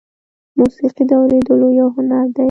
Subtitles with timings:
[0.59, 2.39] موسیقي د اورېدلو یو هنر دی.